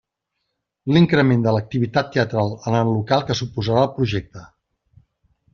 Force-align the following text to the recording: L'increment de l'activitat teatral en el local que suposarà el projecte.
L'increment 0.95 1.43
de 1.43 1.53
l'activitat 1.57 2.09
teatral 2.17 2.51
en 2.71 2.79
el 2.81 2.91
local 2.97 3.23
que 3.29 3.39
suposarà 3.43 3.87
el 3.89 3.93
projecte. 3.99 4.47